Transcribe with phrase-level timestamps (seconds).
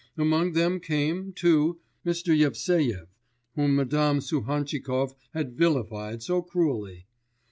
[0.17, 2.35] Among them came, too, Mr.
[2.35, 3.05] Yevseyev
[3.53, 7.05] whom Madame Suhantchikov had vilified so cruelly.